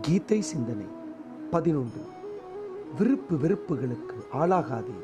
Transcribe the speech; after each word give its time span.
கீதை 0.00 0.42
சிந்தனை 0.42 0.86
பதினொன்று. 1.50 2.00
விருப்பு 2.98 3.36
வெறுப்புகளுக்கு 3.36 4.36
ஆளாகாதே. 4.36 4.98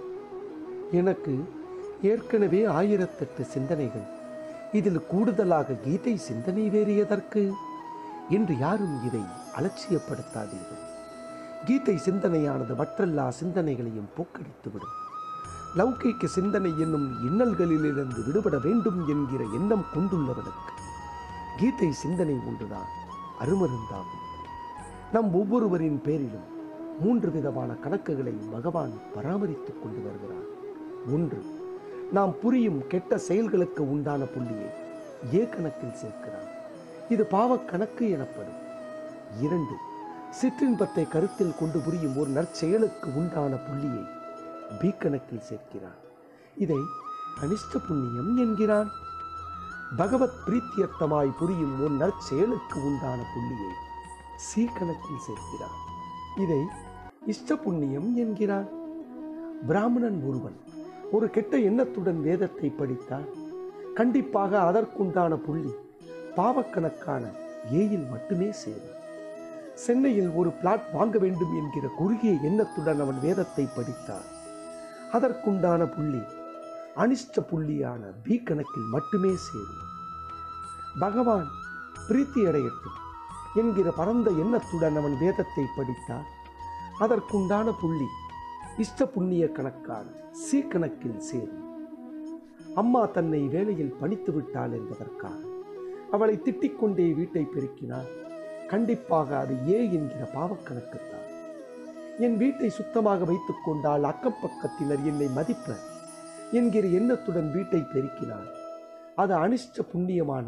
எனக்கு 0.92 1.48
ஏற்கனவே 2.02 2.66
ஆயிரத்தெட்டு 2.66 3.42
சிந்தனைகள். 3.42 4.06
இதில் 4.72 5.06
கூடுதலாக 5.06 5.72
கீதை 5.72 6.16
சிந்தனை 6.16 6.68
வேறு 6.68 6.96
எதற்கு? 6.96 7.52
என்று 8.30 8.58
யாரும் 8.58 9.04
இதை 9.04 9.20
அலட்சியப்படுத்தாதீர்கள். 9.56 10.84
கீதை 11.64 11.94
சிந்தனையானது 11.94 12.76
மற்றெல்லா 12.76 13.28
சிந்தனைகளையும் 13.28 14.10
போக்கடித்துவிடும். 14.16 14.94
லௌகிக்க 15.76 16.24
சிந்தனை 16.24 16.70
என்னும் 16.78 17.12
இன்னல்களிலிருந்து 17.26 18.26
விடுபட 18.26 18.58
வேண்டும் 18.58 19.08
என்கிற 19.08 19.44
எண்ணம் 19.54 19.84
கொண்டுள்ளவனுக்கு 19.94 20.74
கீதை 21.56 21.92
சிந்தனை 21.92 22.34
ஒன்றுதான் 22.46 22.86
அருமருந்தாகும். 23.40 24.25
நம் 25.12 25.34
ஒவ்வொருவரின் 25.34 26.00
பேரிலும் 26.02 26.54
மூன்று 27.00 27.30
விதமான 27.30 27.72
கணக்குகளை 27.72 28.34
பகவான் 28.50 28.90
பராமரித்துக் 29.14 29.82
கொண்டு 29.82 30.02
வருகிறார். 30.02 30.46
ஒன்று 31.12 31.44
நாம் 32.12 32.38
புரியும் 32.38 32.86
கெட்ட 32.86 33.18
செயல்களுக்கு 33.18 33.90
உண்டான 33.90 34.24
புள்ளியை 34.24 34.68
ஏ 35.34 35.48
கணக்கில் 35.48 36.00
சேர்க்கிறார். 36.02 36.48
இது 37.08 37.24
பாவக் 37.24 37.68
கணக்கு 37.68 38.10
எனப்படும். 38.10 38.64
இரண்டு 39.40 39.74
சிற்றின்பத்தை 40.30 41.08
கருத்தில் 41.08 41.54
கொண்டு 41.58 41.78
புரியும் 41.78 42.16
ஒரு 42.16 42.30
நற்செயலுக்கு 42.30 43.14
உண்டான 43.14 43.54
புள்ளியை 43.54 44.04
பி 44.80 44.90
கணக்கில் 44.90 45.40
சேர்க்கிறான் 45.40 46.04
இதை 46.56 46.76
கனிஷ்ட 47.40 47.78
புண்ணியம் 47.88 48.36
என்கிறான். 48.36 48.88
பகவத் 49.96 50.40
பிரீத்தியர்த்தமாய் 50.46 51.36
புரியும் 51.38 51.80
ஒரு 51.80 51.94
நற்செயலுக்கு 52.06 52.84
உண்டான 52.84 53.26
புள்ளியை 53.34 53.84
சீர்கணத்தில் 54.36 54.78
கணக்கில் 54.78 55.24
சேர்க்கிறான் 55.26 55.76
இதை 56.36 56.66
இஷ்ட 57.26 57.56
புண்ணியம் 57.56 58.16
என்கிறார். 58.16 58.68
பிராமணன் 59.66 60.22
ஒருவன் 60.28 60.56
ஒரு 61.12 61.30
கெட்ட 61.30 61.58
எண்ணத்துடன் 61.58 62.22
வேதத்தை 62.22 62.68
படித்தால் 62.68 63.34
கண்டிப்பாக 63.94 64.58
அதற்குண்டான 64.58 65.36
புள்ளி 65.36 65.70
பாவக்கணக்கான 66.34 67.30
ஏயில் 67.70 68.06
மட்டுமே 68.10 68.52
சேரும். 68.52 68.92
சென்னையில் 69.74 70.28
ஒரு 70.28 70.50
பிளாட் 70.50 70.92
வாங்க 70.92 71.18
வேண்டும் 71.18 71.56
என்கிற 71.56 71.88
குறுகிய 71.88 72.32
எண்ணத்துடன் 72.32 73.00
அவன் 73.00 73.20
வேதத்தை 73.20 73.68
படித்தார் 73.76 74.28
அதற்குண்டான 75.12 75.94
புள்ளி 75.94 76.22
அனிஷ்ட 76.96 77.40
புள்ளியான 77.50 78.00
பி 78.22 78.42
கணக்கில் 78.42 78.88
மட்டுமே 78.90 79.34
சேரும். 79.34 79.82
பகவான் 80.98 81.46
பிரீத்தி 82.08 82.40
அடையட்டும் 82.46 83.04
என்கிற 83.60 83.88
பரந்த 83.98 84.28
எண்ணத்துடன் 84.42 84.96
அவன் 85.00 85.16
வேதத்தை 85.22 85.64
படித்தார் 85.76 86.28
அதற்குண்டான 87.02 87.68
புள்ளி 87.80 88.08
இஷ்ட 88.82 89.06
புண்ணிய 89.14 89.44
கணக்கான 89.56 90.06
சி 90.44 90.58
கணக்கில் 90.62 91.20
சேரும். 91.28 91.64
அம்மா 92.80 93.02
தன்னை 93.16 93.40
வேலையில் 93.54 93.96
பணித்து 94.00 94.30
விட்டாள் 94.32 94.72
என்பதற்காக 94.78 95.40
அவளை 96.14 96.34
திட்டிக் 96.44 96.78
கொண்டே 96.80 97.06
வீட்டை 97.18 97.44
பெருக்கினால் 97.54 98.10
கண்டிப்பாக 98.70 99.28
அது 99.38 99.54
ஏ 99.68 99.78
என்கிற 99.96 100.22
பாவக்கணக்குத்தான். 100.34 101.26
என் 102.26 102.36
வீட்டை 102.42 102.68
சுத்தமாக 102.78 103.24
வைத்துக் 103.30 103.64
கொண்டால் 103.64 104.04
அக்கம் 104.10 104.40
பக்கத்தினர் 104.42 105.04
என்னை 105.10 105.28
மதிப்பர் 105.38 105.84
என்கிற 106.58 106.86
எண்ணத்துடன் 106.98 107.50
வீட்டை 107.56 107.80
பெருக்கினாள். 107.94 108.48
அது 109.22 109.34
அனிஷ்ட 109.44 109.86
புண்ணியமான 109.92 110.46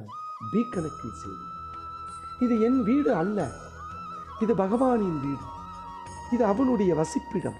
பி 0.52 0.60
கணக்கில் 0.74 1.18
செய்யும் 1.22 1.54
இது 2.40 2.60
என் 2.60 2.82
வீடு 2.82 3.14
அல்ல. 3.14 3.48
இது 4.40 4.54
பகவானின் 4.54 5.20
வீடு. 5.20 5.46
இது 6.32 6.44
அவனுடைய 6.44 6.94
வசிப்பிடம். 6.94 7.58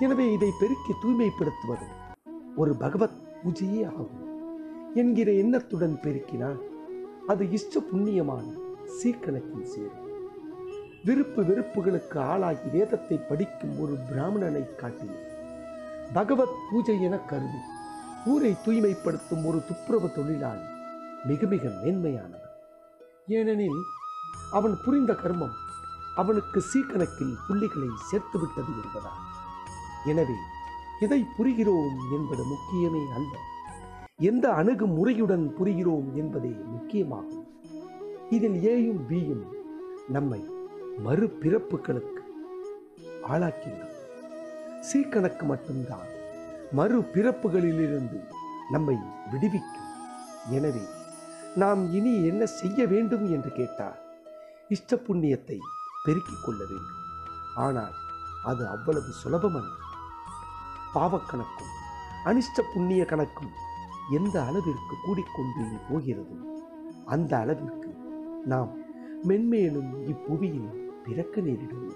எனவே 0.00 0.32
இதை 0.32 0.52
பெருக்கி 0.60 0.92
தூய்மைப்படுத்துவது 1.02 1.86
ஒரு 2.56 2.74
பகவத் 2.74 3.42
பூஜையே 3.42 3.86
ஆகும். 3.86 4.24
என்கிற 4.94 5.32
எண்ணத்துடன் 5.32 5.98
பெருக்கினால் 6.02 6.58
அது 7.26 7.50
இஷ்ட 7.50 7.80
புண்ணியமான 7.80 8.44
சீர்கணக்கில் 9.02 9.70
சேரும். 9.74 10.04
விருப்பு 11.04 11.42
வெறுப்புகளுக்கு 11.42 12.18
ஆளாகி 12.18 12.68
வேதத்தை 12.72 13.16
படிக்கும் 13.16 13.80
ஒரு 13.80 13.96
பிராமணனை 14.10 14.74
காட்டி 14.74 15.08
பகவத் 16.12 16.56
பூஜை 16.70 17.02
என 17.02 17.16
கருதி 17.18 17.60
ஊரை 18.26 18.56
தூய்மைப்படுத்தும் 18.64 19.44
ஒரு 19.44 19.62
துப்புரவு 19.68 20.12
தொழிலாளி 20.12 20.66
மிக 21.24 21.46
மிக 21.46 21.68
மேன்மையானவர் 21.68 22.44
ஏனெனில் 23.26 23.80
அவன் 24.56 24.74
புரிந்த 24.84 25.12
கர்மம் 25.22 25.56
அவனுக்கு 26.20 26.58
சீக்கணக்கில் 26.70 27.34
புள்ளிகளை 27.46 27.88
சேர்த்துவிட்டது 28.10 28.72
என்பதால். 28.82 29.22
எனவே 30.10 30.36
எதை 31.04 31.20
புரிகிறோம் 31.36 31.96
என்பது 32.16 32.42
முக்கியமே 32.52 33.02
அல்ல. 33.16 33.32
எந்த 34.30 34.44
அணுகுமுறையுடன் 34.60 35.44
புரிகிறோம் 35.58 36.08
என்பதே 36.20 36.52
முக்கியமாகும். 36.74 37.44
இதில் 38.36 38.58
ஏயும் 38.72 39.02
பியும் 39.10 39.44
நம்மை 40.16 40.40
மறுபிறப்புகளுக்கு 41.06 42.22
ஆளாக்கின்றன 43.32 43.92
சீக்கணக்கு 44.88 45.44
மட்டும்தான் 45.52 46.08
மறுபிறப்புகளிலிருந்து 46.78 48.18
நம்மை 48.74 48.96
விடுவிக்கும். 49.32 49.92
எனவே 50.56 50.84
நாம் 51.62 51.82
இனி 51.98 52.12
என்ன 52.30 52.42
செய்ய 52.60 52.80
வேண்டும் 52.92 53.26
என்று 53.36 53.50
கேட்டால் 53.60 54.00
இஷ்ட 54.68 54.96
புண்ணியத்தை 54.96 55.56
பெருக்கிக் 56.04 56.44
கொள்ள 56.44 56.60
வேண்டும். 56.68 57.02
ஆனால் 57.64 57.94
அது 58.44 58.62
அவ்வளவு 58.68 59.10
சுலபமல்ல. 59.22 59.72
பாவக்கணக்கும் 60.94 61.74
அனிஷ்ட 62.24 62.62
புண்ணிய 62.72 63.02
கணக்கும் 63.10 63.52
எந்த 64.10 64.36
அளவிற்கு 64.44 64.94
கூடிக்கொண்டு 65.04 65.64
போகிறது? 65.88 66.36
அந்த 67.04 67.32
அளவிற்கு 67.38 67.90
நாம் 68.44 68.72
மென்மேலும் 69.28 69.92
இப்புவியில் 70.12 70.70
பிறக்க 71.04 71.40
நேரிடும் 71.40 71.92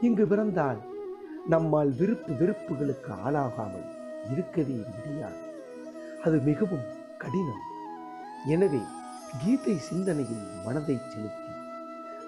இங்கு 0.00 0.26
பிறந்தால் 0.26 0.80
நம்மால் 1.46 1.90
விருப்பு 2.00 2.32
வெறுப்புகளுக்கு 2.32 3.12
ஆளாகாமல் 3.26 3.88
இருக்கவே 4.32 4.78
முடியாது. 4.94 5.40
அது 6.24 6.38
மிகவும் 6.48 6.86
கடினம். 7.18 7.64
எனவே 8.46 8.82
கீதை 9.40 9.76
சிந்தனையில் 9.88 10.46
மனதை 10.64 10.96
செலுத்தி 11.12 11.47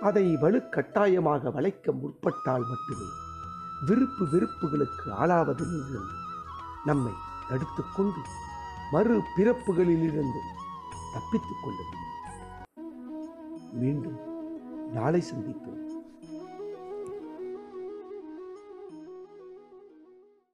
அதை 0.03 0.37
வலுக்கட்டாயமாக 0.37 1.53
வளைக்க 1.53 1.93
முற்பட்டால் 1.93 2.67
மட்டுமே 2.69 3.09
விருப்பு 3.87 4.25
வெறுப்புகளுக்கு 4.33 5.11
ஆளாவதிலிருந்து 5.13 6.01
நம்மை 6.85 7.13
தடுத்துக்கொண்டு 7.49 8.23
மறு 8.93 9.17
பிறப்புகளிலிருந்து 9.37 10.41
தப்பித்துக் 11.13 11.63
கொள்ள 11.63 11.79
முடியும் 11.83 12.09
மீண்டும் 13.73 14.19
நாளை 14.95 15.23
சந்திப்போம். 15.31 15.85